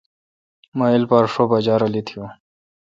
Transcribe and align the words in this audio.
مہ 0.77 0.85
ایلپار 0.91 1.25
شو 1.33 1.43
بجا 1.49 1.75
رل 1.81 1.93
اتییون 1.99 2.29